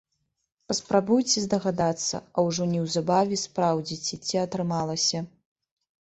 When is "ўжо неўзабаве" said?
2.47-3.37